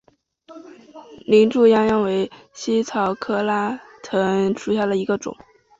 [1.27, 5.37] 林猪殃殃为茜草科拉拉藤属下的一个种。